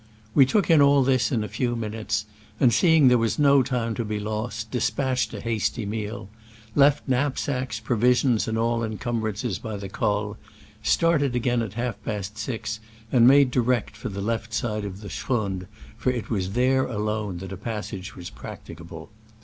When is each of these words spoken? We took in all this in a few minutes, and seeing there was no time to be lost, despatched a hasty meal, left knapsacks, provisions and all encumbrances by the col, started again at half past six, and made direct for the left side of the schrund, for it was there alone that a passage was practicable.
We 0.33 0.47
took 0.47 0.71
in 0.71 0.81
all 0.81 1.03
this 1.03 1.31
in 1.31 1.43
a 1.43 1.47
few 1.47 1.75
minutes, 1.75 2.25
and 2.59 2.73
seeing 2.73 3.07
there 3.07 3.19
was 3.19 3.37
no 3.37 3.61
time 3.61 3.93
to 3.93 4.03
be 4.03 4.19
lost, 4.19 4.71
despatched 4.71 5.31
a 5.35 5.39
hasty 5.41 5.85
meal, 5.85 6.27
left 6.73 7.07
knapsacks, 7.07 7.79
provisions 7.79 8.47
and 8.47 8.57
all 8.57 8.83
encumbrances 8.83 9.59
by 9.59 9.77
the 9.77 9.89
col, 9.89 10.37
started 10.81 11.35
again 11.35 11.61
at 11.61 11.73
half 11.73 12.03
past 12.03 12.35
six, 12.39 12.79
and 13.11 13.27
made 13.27 13.51
direct 13.51 13.95
for 13.95 14.09
the 14.09 14.21
left 14.23 14.55
side 14.55 14.85
of 14.85 15.01
the 15.01 15.07
schrund, 15.09 15.67
for 15.97 16.09
it 16.11 16.31
was 16.31 16.53
there 16.53 16.85
alone 16.85 17.37
that 17.37 17.51
a 17.53 17.55
passage 17.57 18.15
was 18.15 18.31
practicable. 18.31 19.11